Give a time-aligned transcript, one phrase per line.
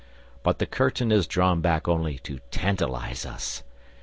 [0.41, 3.61] But the curtain is drawn back only to tantalise us.